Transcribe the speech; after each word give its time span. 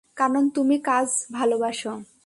কারণ 0.17 0.43
তুমি 0.49 0.75
কাজ 0.81 1.07
ভালবাসো। 1.33 1.93